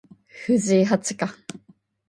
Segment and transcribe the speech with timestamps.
[0.45, 1.37] 藤井八冠